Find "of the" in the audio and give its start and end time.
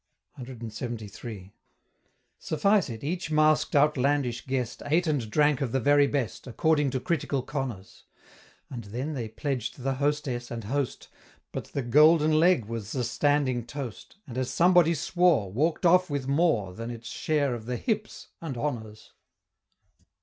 5.61-5.79, 17.53-17.77